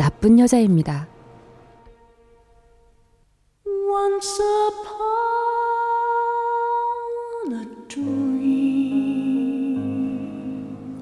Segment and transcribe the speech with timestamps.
[0.00, 1.06] 나쁜 여자입니다.
[3.66, 4.42] Once
[7.50, 8.62] upon a dream.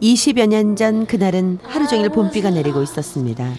[0.03, 3.53] 20여 년 전 그날은 하루 종일 봄비가 내리고 있었습니다.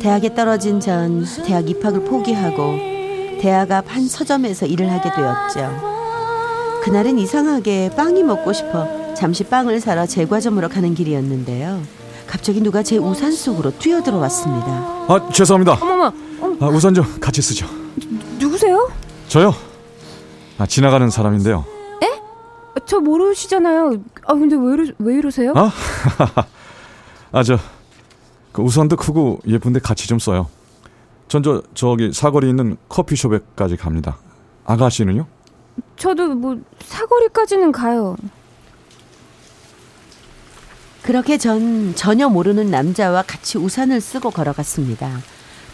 [0.00, 5.70] 대학에 떨어진 전 대학 입학을 포기하고 대학 앞 한 서점에서 일을 하게 되었죠.
[6.82, 11.99] 그날은 이상하게 빵이 먹고 싶어 잠시 빵을 사러 제과점으로 가는 길이었는데요.
[12.30, 14.66] 갑자기 누가 제 우산 속으로 뛰어들어왔습니다.
[15.08, 15.72] 아 죄송합니다.
[15.80, 16.12] 어머머.
[16.60, 17.66] 아, 우산 좀 같이 쓰죠.
[18.38, 18.88] 누 구세요?
[19.26, 19.52] 저요.
[20.56, 21.64] 아 지나가는 사람인데요.
[22.04, 22.22] 에?
[22.86, 23.94] 저 모르시잖아요.
[24.26, 25.52] 아 근데 왜, 이러, 왜 이러세요?
[25.56, 25.72] 아?
[27.32, 27.58] 아저
[28.52, 30.46] 그 우산도 크고 예쁜데 같이 좀 써요.
[31.26, 34.18] 전 저 저기 사거리 있는 커피숍에까지 갑니다.
[34.66, 35.26] 아가씨는요?
[35.96, 38.16] 저도 뭐 사거리까지는 가요.
[41.10, 45.10] 그렇게 전 전혀 모르는 남자와 같이 우산을 쓰고 걸어갔습니다.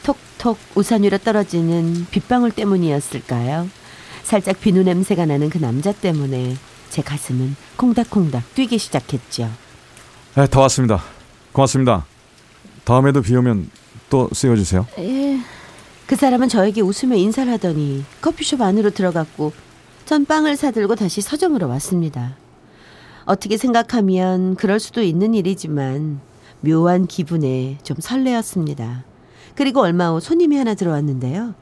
[0.02, 3.68] 톡톡 우산 위로 떨어지는 빗방울 때문이었을까요?
[4.22, 6.56] 살짝 비누 냄새가 나는 그 남자 때문에
[6.88, 9.50] 제 가슴은 콩닥콩닥 뛰기 시작했죠.
[10.36, 11.02] 네, 다 왔습니다.
[11.52, 12.06] 고맙습니다.
[12.84, 13.70] 다음에도 비 오면
[14.08, 14.86] 또 쓰여주세요.
[15.00, 15.38] 예.
[16.06, 19.52] 그 사람은 저에게 웃으며 인사를 하더니 커피숍 안으로 들어갔고
[20.06, 22.36] 전 빵을 사들고 다시 서점으로 왔습니다.
[23.26, 26.20] 어떻게 생각하면 그럴 수도 있는 일이지만
[26.60, 29.04] 묘한 기분에 좀 설레었습니다.
[29.56, 31.54] 그리고 얼마 후 손님이 하나 들어왔는데요.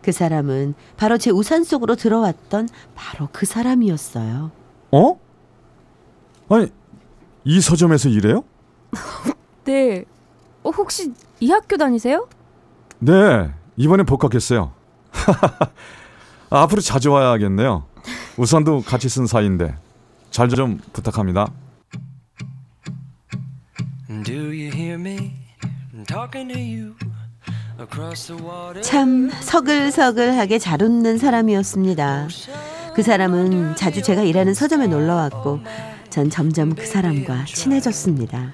[0.00, 4.50] 그 사람은 바로 제 우산 속으로 들어왔던 바로 그 사람이었어요.
[4.92, 5.20] 어?
[6.48, 6.68] 아니
[7.44, 8.44] 이 서점에서 일해요?
[9.64, 10.04] 네.
[10.62, 12.28] 어, 혹시 이 학교 다니세요?
[13.00, 14.72] 네 이번엔 복학했어요.
[16.50, 17.84] 아, 앞으로 자주 와야겠네요.
[18.36, 19.76] 우산도 같이 쓴 사이인데
[20.32, 21.46] 잘 좀 부탁합니다.
[28.82, 32.28] 참 서글서글하게 잘 웃는 사람이었습니다.
[32.94, 35.60] 그 사람은 자주 제가 일하는 서점에 놀러 왔고
[36.10, 38.52] 전 점점 그 사람과 친해졌습니다.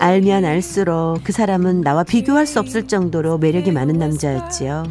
[0.00, 4.84] 알면 알수록 그 사람은 나와 비교할 수 없을 정도로 매력이 많은 남자였지요.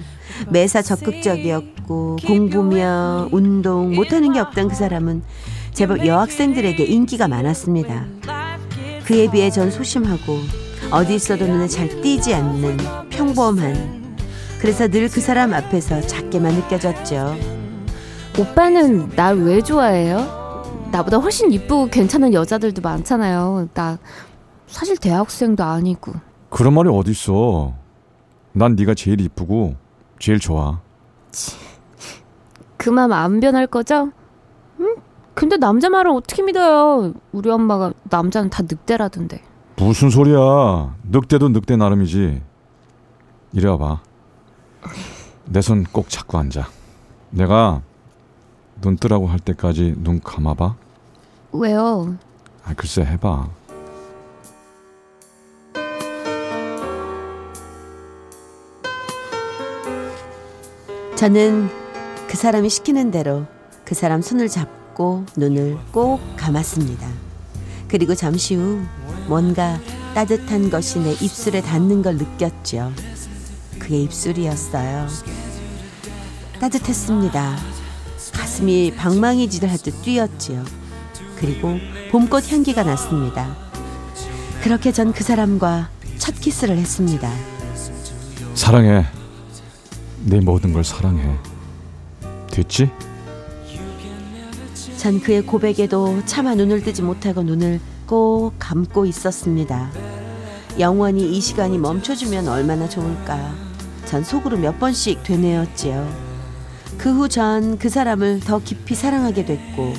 [0.49, 5.23] 매사 적극적이었고 공부며 운동 못하는 게 없던 그 사람은
[5.77, 8.03] 제법 여학생들에게 인기가 많았습니다.
[9.05, 10.39] 그에 비해 전 소심하고
[10.89, 12.77] 어디 있어도 눈에 잘 띄지 않는
[13.11, 14.17] 평범한
[14.59, 17.35] 그래서 늘 그 사람 앞에서 작게만 느껴졌죠.
[18.39, 20.89] 오빠는 날 왜 좋아해요?
[20.91, 23.67] 나보다 훨씬 이쁘고 괜찮은 여자들도 많잖아요.
[23.75, 23.99] 나
[24.65, 26.11] 사실 대학생도 아니고.
[26.49, 27.75] 그런 말이 어딨어.
[28.53, 29.75] 난 네가 제일 이쁘고
[30.17, 30.81] 제일 좋아.
[32.77, 34.11] 그맘안 변할 거죠?
[35.47, 35.49] 응?
[35.49, 37.13] 근데 남자 말을 어떻게 믿어요?
[37.31, 39.41] 우리 엄마가 남자는 다 늑대라던데.
[39.77, 40.93] 무슨 소리야.
[41.09, 42.41] 늑대도 늑대 나름이지.
[43.53, 44.01] 이리 와봐.
[45.45, 46.67] 내 손 꼭 잡고 앉아.
[47.29, 47.81] 내가
[48.81, 50.75] 눈 뜨라고 할 때까지 눈 감아봐.
[51.53, 52.17] 왜요?
[52.65, 53.47] 아, 글쎄 해봐.
[61.15, 61.69] 저는
[62.27, 63.45] 그 사람이 시키는 대로
[63.85, 64.76] 그 사람 손을 잡고
[65.35, 67.07] 눈을 꼭 감았습니다.
[67.87, 68.81] 그리고 잠시 후
[69.27, 69.79] 뭔가
[70.13, 72.91] 따뜻한 것이 내 입술에 닿는 걸 느꼈죠.
[73.79, 75.07] 그의 입술이었어요.
[76.59, 77.57] 따뜻했습니다.
[78.33, 80.63] 가슴이 방망이질을 하듯 뛰었지요.
[81.37, 81.77] 그리고
[82.11, 83.55] 봄꽃 향기가 났습니다.
[84.63, 87.31] 그렇게 전 그 사람과 첫 키스를 했습니다.
[88.55, 89.05] 사랑해.
[90.25, 91.37] 내 모든 걸 사랑해.
[92.51, 92.89] 됐지?
[94.97, 99.89] 전 그의 고백에도 차마 눈을 뜨지 못하고 눈을 꼭 감고 있었습니다.
[100.79, 103.51] 영원히 이 시간이 멈춰주면 얼마나 좋을까.
[104.05, 106.27] 전 속으로 몇 번씩 되뇌었지요.
[106.97, 109.93] 그 후 전 그 사람을 더 깊이 사랑하게 됐고,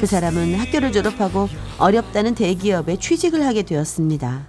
[0.00, 1.48] 그 사람은 학교를 졸업하고
[1.78, 4.46] 어렵다는 대기업에 취직을 하게 되었습니다.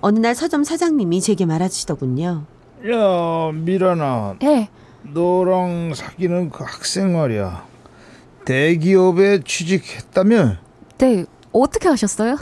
[0.00, 2.44] 어느 날 서점 사장님이 제게 말하시더군요.
[2.90, 4.36] 야, 미란아.
[4.44, 4.68] 예.
[5.02, 7.64] 너랑 사귀는 그 학생 말이야.
[8.44, 10.56] 대기업에 취직했다며?
[10.98, 11.24] 네.
[11.52, 12.36] 어떻게 하셨어요?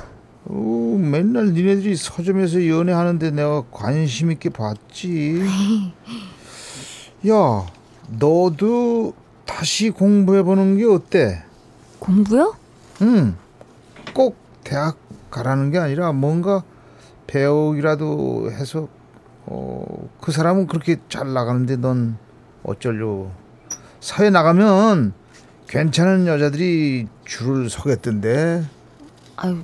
[0.45, 5.43] 어, 맨날 니네들이 서점에서 연애하는데 내가 관심 있게 봤지.
[7.29, 7.67] 야,
[8.09, 9.15] 너도
[9.45, 11.45] 다시 공부해보는 게 어때?
[11.99, 12.55] 공부요?
[13.03, 13.37] 응,
[14.15, 14.97] 꼭 대학
[15.31, 16.63] 가라는 게 아니라 뭔가
[17.27, 18.89] 배우기라도 해서
[19.47, 22.17] 어, 그 사람은 그렇게 잘 나가는데 넌
[22.63, 23.31] 어쩌려?
[24.01, 25.13] 사회 나가면
[25.71, 28.65] 괜찮은 여자들이 줄을 서겠던데.
[29.37, 29.59] 아유,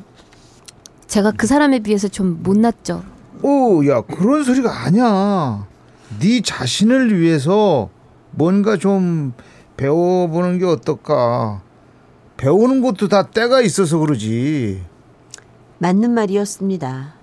[1.08, 3.03] 제가 그 사람에 비해서 좀 못났죠.
[3.43, 5.67] 오, 야 그런 소리가 아니야.
[6.20, 7.91] 네 자신을 위해서
[8.31, 9.32] 뭔가 좀
[9.76, 11.62] 배워보는 게 어떨까?
[12.37, 14.81] 배우는 것도 다 때가 있어서 그러지.
[15.79, 17.14] 맞는 말이었습니다.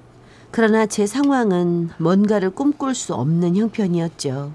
[0.52, 4.52] 그러나 제 상황은 뭔가를 꿈꿀 수 없는 형편이었죠.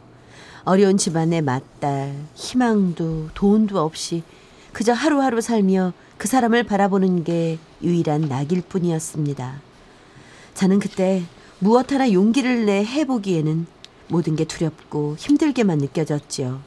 [0.68, 4.22] 어려운 집안의 맏딸, 희망도 돈도 없이
[4.74, 9.62] 그저 하루하루 살며 그 사람을 바라보는 게 유일한 낙일 뿐이었습니다.
[10.52, 11.22] 저는 그때
[11.58, 13.66] 무엇 하나 용기를 내 해보기에는
[14.08, 16.60] 모든 게 두렵고 힘들게만 느껴졌지요.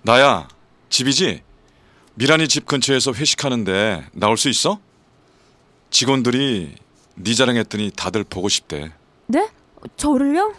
[0.00, 0.48] 나야
[0.88, 1.42] 집이지?
[2.14, 4.80] 미란이 집 근처에서 회식하는데 나올 수 있어?
[5.90, 6.74] 직원들이
[7.16, 8.92] 네 자랑했더니 다들 보고 싶대.
[9.26, 9.46] 네?
[9.96, 10.54] 저를요?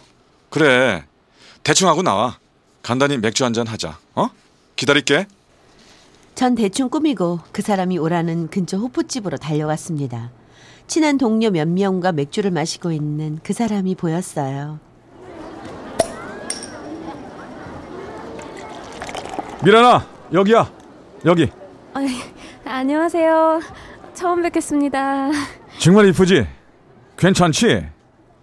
[0.52, 1.02] 그래.
[1.64, 2.36] 대충 하고 나와.
[2.82, 3.98] 간단히 맥주 한 잔 하자.
[4.14, 4.28] 어?
[4.76, 5.26] 기다릴게.
[6.34, 10.30] 전 대충 꾸미고 그 사람이 오라는 근처 호프집으로 달려갔습니다.
[10.86, 14.78] 친한 동료 몇 명과 맥주를 마시고 있는 그 사람이 보였어요.
[19.64, 20.70] 미란아, 여기야.
[21.24, 21.50] 여기.
[21.94, 22.08] 아이,
[22.66, 23.60] 안녕하세요.
[24.12, 25.30] 처음 뵙겠습니다.
[25.78, 26.46] 정말 이쁘지?
[27.16, 27.86] 괜찮지?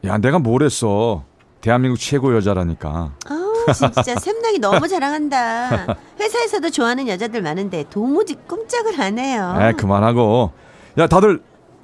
[0.06, 1.24] 야, 내가 뭘 했어.
[1.62, 3.12] 대한민국 최고 여자라니까.
[3.26, 5.98] 아우 진짜 샘나기 너무 자랑한다.
[6.20, 9.56] 회사에서도 좋아하는 여자들 많은데 도무지 꼼짝을 안 해요.
[9.60, 10.52] 에, 그만하고.
[10.98, 11.42] 야, 다들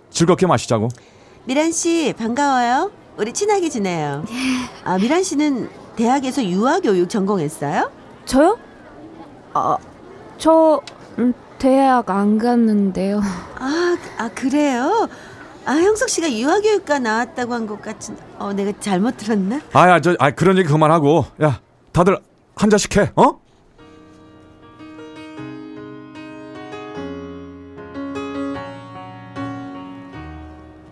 [0.10, 0.88] 즐겁게 마시자고.
[1.46, 2.92] 미란 씨 반가워요.
[3.18, 4.26] 우리 친하게 지내요.
[4.84, 7.92] 아 미란 씨는 대학에서 유아교육 전공했어요?
[8.26, 8.58] 저요?
[9.54, 9.78] 아,
[10.38, 10.82] 저
[11.20, 13.22] 음, 대학 안 갔는데요.
[13.60, 15.08] 아, 아 그래요?
[15.66, 18.16] 아 형석 씨가 유아교육과 나왔다고 한 것 같은.
[18.38, 19.62] 어 내가 잘못 들었나?
[19.74, 21.26] 아, 야, 저, 아, 그런 얘기 그만하고.
[21.42, 21.60] 야,
[21.92, 22.20] 다들
[22.56, 23.40] 한 잔씩 해, 어?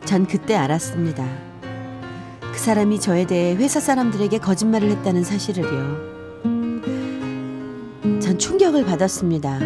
[0.05, 1.25] 전 그때 알았습니다.
[2.41, 6.13] 그 사람이 저에 대해 회사 사람들에게 거짓말을 했다는 사실을요.
[8.21, 9.59] 전 충격을 받았습니다.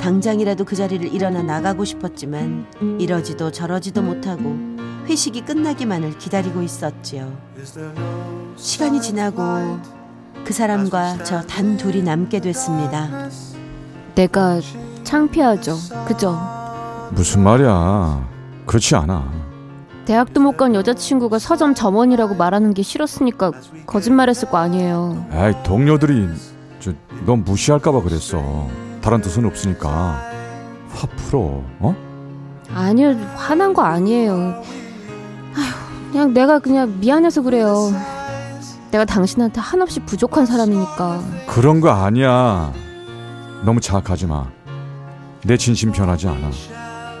[0.00, 2.66] 당장이라도 그 자리를 일어나 나가고 싶었지만
[2.98, 4.56] 이러지도 저러지도 못하고
[5.06, 7.32] 회식이 끝나기만을 기다리고 있었지요.
[8.56, 9.78] 시간이 지나고
[10.44, 13.28] 그 사람과 저 단 둘이 남게 됐습니다.
[14.14, 14.60] 내가
[15.04, 15.76] 창피하죠.
[16.06, 16.38] 그죠?
[17.12, 18.28] 무슨 말이야.
[18.66, 19.32] 그렇지 않아.
[20.04, 23.52] 대학도 못 간 여자친구가 서점 점원이라고 말하는 게 싫었으니까
[23.86, 25.26] 거짓말했을 거 아니에요.
[25.32, 26.28] 에이, 동료들이
[26.80, 26.92] 저,
[27.26, 28.68] 넌 무시할까봐 그랬어.
[29.08, 30.20] 다른 뜻은 없으니까.
[30.90, 31.96] 화 풀어, 어?
[32.74, 34.62] 아니요, 화난 거 아니에요.
[35.56, 37.90] 아휴, 그냥 내가 그냥 미안해서 그래요.
[38.90, 41.22] 내가 당신한테 한없이 부족한 사람이니까.
[41.46, 42.70] 그런 거 아니야.
[43.64, 44.50] 너무 자학하지 마.
[45.42, 46.50] 내 진심 변하지 않아.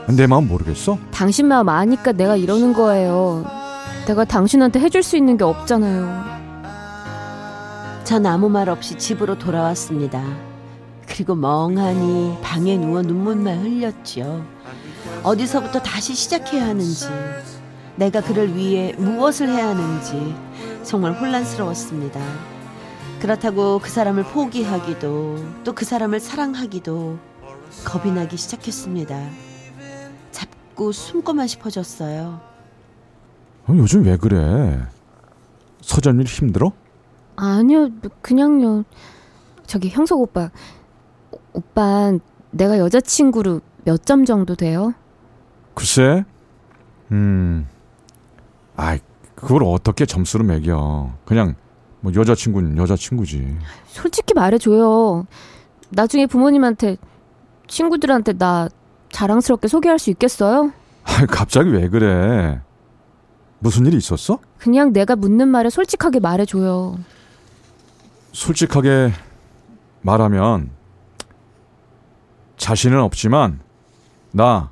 [0.08, 0.98] 내 마음 모르겠어?
[1.10, 3.46] 당신 마음 아니까 내가 이러는 거예요.
[4.06, 6.22] 내가 당신한테 해줄 수 있는 게 없잖아요.
[8.04, 10.47] 전 아무 말 없이 집으로 돌아왔습니다.
[11.08, 14.44] 그리고 멍하니 방에 누워 눈물만 흘렸지요.
[15.22, 17.06] 어디서부터 다시 시작해야 하는지,
[17.96, 20.34] 내가 그를 위해 무엇을 해야 하는지
[20.84, 22.20] 정말 혼란스러웠습니다.
[23.20, 27.18] 그렇다고 그 사람을 포기하기도 또 그 사람을 사랑하기도
[27.84, 29.28] 겁이 나기 시작했습니다.
[30.30, 32.40] 자꾸 숨고만 싶어졌어요.
[33.66, 34.80] 어, 요즘 왜 그래?
[35.80, 36.72] 서점 일 힘들어?
[37.36, 37.88] 아니요,
[38.22, 38.84] 그냥요.
[39.66, 40.50] 저기 형석 오빠,
[41.52, 42.12] 오- 오빠
[42.50, 44.92] 내가 여자친구로 몇 점 정도 돼요?
[45.74, 46.24] 글쎄,
[47.12, 47.66] 음,
[48.76, 48.98] 아이,
[49.34, 51.12] 그걸 어떻게 점수로 매겨.
[51.24, 51.54] 그냥,
[52.00, 53.56] 뭐, 여자친구는 여자친구지.
[53.86, 55.26] 솔직히 말해줘요.
[55.90, 56.96] 나중에 부모님한테
[57.66, 58.68] 친구들한테 나
[59.10, 60.72] 자랑스럽게 소개할 수 있겠어요?
[61.04, 62.60] 아 갑자기 왜 그래?
[63.60, 64.38] 무슨 일이 있었어?
[64.58, 66.98] 그냥 내가 묻는 말에 솔직하게 말해줘요.
[68.32, 69.12] 솔직하게
[70.02, 70.70] 말하면,
[72.58, 73.60] 자신은 없지만
[74.32, 74.70] 나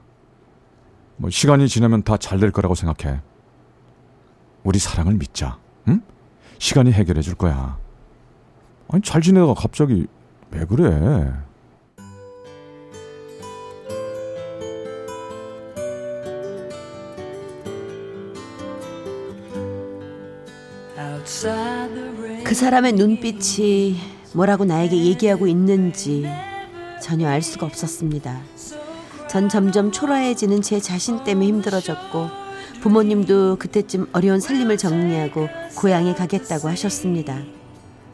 [1.18, 3.20] 뭐 시간이 지나면 다 잘 될 거라고 생각해.
[4.64, 5.58] 우리 사랑을 믿자.
[5.88, 6.02] 응?
[6.58, 7.78] 시간이 해결해 줄 거야.
[8.88, 10.06] 아니 잘 지내다가 갑자기
[10.50, 11.32] 왜 그래?
[22.44, 23.96] 그 사람의 눈빛이
[24.34, 26.26] 뭐라고 나에게 얘기하고 있는지
[27.00, 28.40] 전혀 알 수가 없었습니다.
[29.28, 32.28] 전 점점 초라해지는 제 자신 때문에 힘들어졌고
[32.80, 37.38] 부모님도 그때쯤 어려운 살림을 정리하고 고향에 가겠다고 하셨습니다.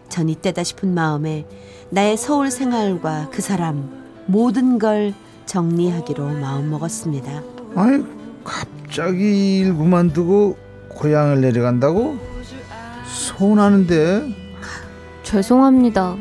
[0.08, 1.46] 전 이때다 싶은 마음에
[1.90, 5.14] 나의 서울 생활과 그 사람 모든 걸
[5.46, 7.42] 정리하기로 마음먹었습니다.
[7.74, 8.04] 아니
[8.44, 10.56] 갑자기 일 그만두고
[10.88, 12.18] 고향을 내려간다고?
[13.06, 14.34] 서운하는데
[15.22, 16.16] 죄송합니다.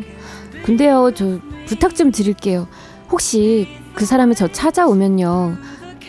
[0.64, 1.40] 근데요, 저
[1.72, 2.68] 부탁 좀 드릴게요.
[3.10, 5.56] 혹시 그 사람이 저 찾아오면요.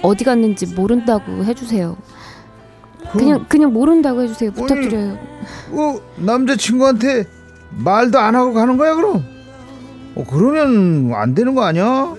[0.02, 1.96] 어디 갔는지 모른다고 해주세요.
[3.12, 4.50] 그냥 그냥 모른다고 해주세요.
[4.50, 5.18] 부탁드려요.
[5.70, 7.26] 어, 남자친구한테
[7.70, 9.24] 말도 안 하고 가는 거야 그럼?
[10.16, 12.12] 어, 그러면 안 되는 거 아니야?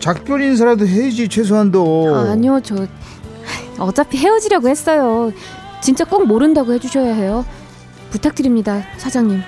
[0.00, 2.86] 작별 인사라도 해야지 최소한도 아니요, 저
[3.78, 5.30] 어차피 헤어지려고 했어요.
[5.82, 7.44] 진짜 꼭 모른다고 해주셔야 해요.
[8.10, 9.42] 부탁드립니다, 사장님.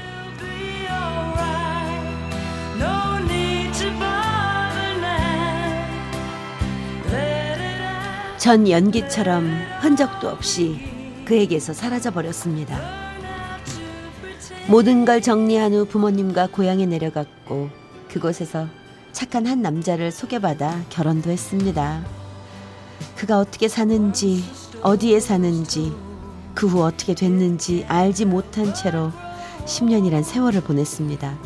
[8.48, 9.46] 전 연기처럼
[9.82, 10.80] 흔적도 없이
[11.26, 12.80] 그에게서 사라져 버렸습니다.
[14.68, 17.68] 모든 걸 정리한 후 부모님과 고향에 내려갔고
[18.10, 18.66] 그곳에서
[19.12, 22.02] 착한 한 남자를 소개받아 결혼도 했습니다.
[23.16, 24.42] 그가 어떻게 사는지
[24.80, 25.92] 어디에 사는지
[26.54, 29.12] 그 후 어떻게 됐는지 알지 못한 채로
[29.66, 31.38] 10년이란 세월을 보냈습니다.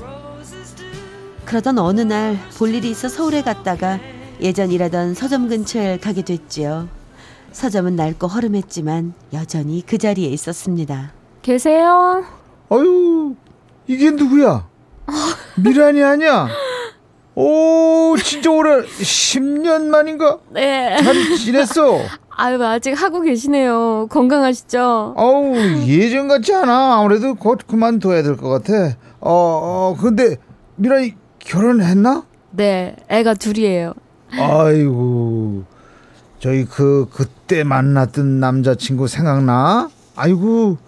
[1.47, 3.99] 그러던 어느 날 볼일이 있어 서울에 갔다가
[4.43, 6.89] 예전 일하던 서점 근처에 가게 됐지요.
[7.53, 11.13] 서점은 낡고 허름했지만 여전히 그 자리에 있었습니다.
[11.43, 12.25] 계세요?
[12.69, 13.35] 아유
[13.87, 14.67] 이게 누구야?
[15.63, 16.49] 미란이 아니야?
[17.35, 20.39] 오 진짜 오래 10년 만인가?
[20.51, 20.97] 네.
[21.03, 22.01] 잘 지냈어?
[22.31, 24.09] 아유, 아직 하고 계시네요.
[24.11, 25.15] 건강하시죠?
[25.17, 25.55] 아우
[25.87, 30.37] 예전 같지 않아 아무래도 곧 그만둬야 될 것 같아 어, 어 근데
[30.77, 32.25] 미란이 결혼했나?
[32.51, 33.95] 네, 애가 둘이에요.
[34.39, 35.65] 아이고
[36.39, 39.91] 저희 그 그때 만났던 남자친구 생각나?
[40.17, 40.79] 아이고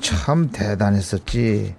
[0.00, 1.74] 참 대단했었지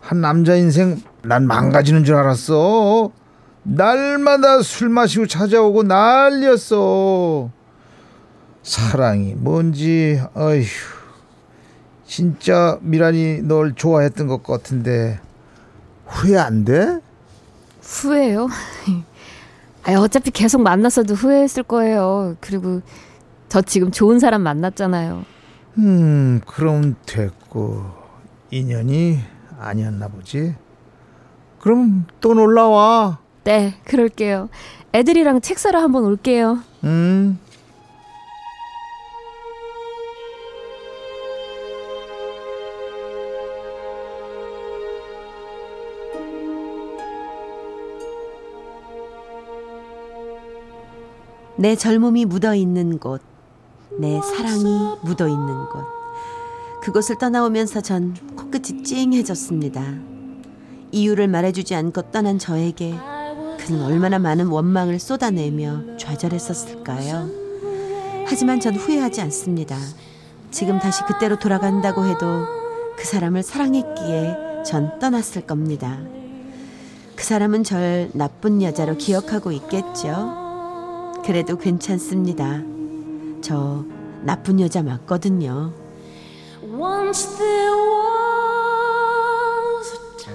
[0.00, 3.10] 한 남자 인생 난 망가지는 줄 알았어
[3.64, 7.50] 날마다 술 마시고 찾아오고 난리였어
[8.62, 10.64] 사랑이 뭔지 어휴
[12.06, 15.20] 진짜 미란이 널 좋아했던 것 같은데
[16.06, 17.00] 후회 안 돼?
[17.82, 18.48] 후회요?
[19.86, 22.36] 아, 어차피 계속 만났어도 후회했을 거예요.
[22.40, 22.80] 그리고
[23.48, 25.24] 저 지금 좋은 사람 만났잖아요.
[25.78, 27.84] 음, 그럼 됐고
[28.50, 29.18] 인연이
[29.58, 30.54] 아니었나 보지.
[31.60, 33.18] 그럼 또 놀러 와.
[33.44, 34.48] 네, 그럴게요.
[34.94, 36.60] 애들이랑 책 사러 한번 올게요.
[36.84, 37.38] 음.
[51.64, 53.22] 내 젊음이 묻어 있는 곳,
[53.98, 55.82] 내 사랑이 묻어 있는 곳.
[56.82, 59.82] 그곳을 떠나오면서 전 코끝이 찡해졌습니다.
[60.92, 62.94] 이유를 말해주지 않고 떠난 저에게
[63.60, 67.30] 그는 얼마나 많은 원망을 쏟아내며 좌절했었을까요?
[68.26, 69.78] 하지만 전 후회하지 않습니다.
[70.50, 72.44] 지금 다시 그때로 돌아간다고 해도
[72.94, 75.98] 그 사람을 사랑했기에 전 떠났을 겁니다.
[77.16, 80.43] 그 사람은 절 나쁜 여자로 기억하고 있겠죠?
[81.24, 82.60] 그래도 괜찮습니다.
[83.40, 83.84] 저
[84.22, 85.72] 나쁜 여자 맞거든요.
[86.62, 87.74] Once there
[89.78, 90.34] was a time.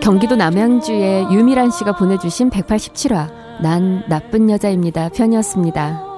[0.00, 3.30] 경기도 남양주의 유미란 씨가 보내주신 187화
[3.62, 6.09] 난 나쁜 여자입니다 편이었습니다.